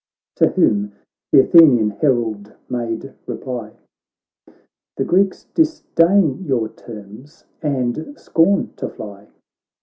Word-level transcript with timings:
To 0.37 0.47
whom 0.47 0.93
th' 1.31 1.35
Athenian 1.35 1.91
herald 1.91 2.55
made 2.67 3.13
reply:' 3.27 3.73
The 4.97 5.03
Greeks 5.05 5.43
disdain 5.53 6.43
your 6.43 6.69
terms, 6.69 7.45
and 7.61 8.11
scorn 8.19 8.73
to 8.77 8.89
fly. 8.89 9.27